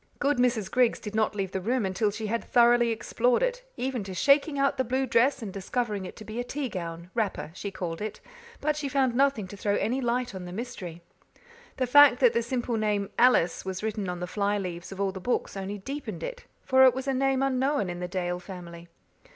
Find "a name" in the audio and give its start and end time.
17.07-17.43